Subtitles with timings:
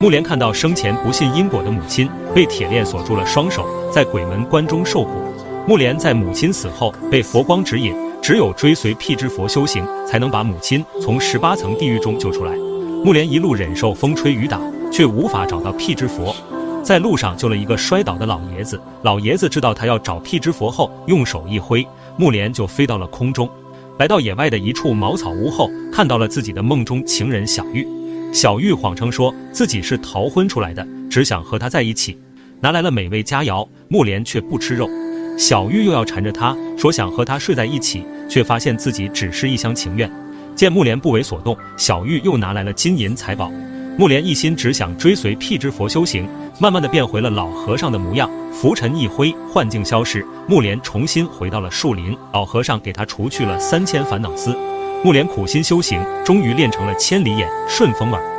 [0.00, 5.10] 木莲看到生前不信因果的母亲被铁链锁住了双手，在鬼门关中受苦。
[5.66, 7.92] 木莲在母亲死后被佛光指引，
[8.22, 12.54] 只有追随辟支佛修行，才能把母亲从十八层地狱中救出来。
[13.04, 14.60] 木莲一路忍受风吹雨打，
[14.92, 16.32] 却无法找到辟支佛，
[16.80, 18.80] 在路上救了一个摔倒的老爷子。
[19.02, 21.84] 老爷子知道他要找辟支佛后，用手一挥，
[22.16, 23.50] 木莲就飞到了空中，
[23.98, 27.84] 来到野外的一处茅草屋后，看到了自己的梦中情人小玉。
[28.32, 32.16] 小玉谎称说自己是逃婚出来的，只想和他在一起，
[32.60, 33.66] 拿来了美味佳肴。
[33.88, 34.88] 木莲却不吃肉，
[35.38, 40.10] 小玉又要缠着他说想和他睡在一起，却发现自己只是一厢情愿。
[40.54, 43.50] 见木莲不为所动，小玉又拿来了金银财宝。
[43.96, 46.28] 木莲一心只想追随辟支佛修行，
[46.60, 48.30] 慢慢的变回了老和尚的模样。
[48.52, 52.16] 拂尘一挥，幻境消失，木莲重新回到了树林。
[52.32, 54.54] 老和尚给他除去了三千烦恼丝。
[55.04, 58.37] 木莲苦心修行，终于练成了千里眼、顺风耳。